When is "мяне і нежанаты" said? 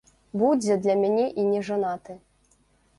1.03-2.21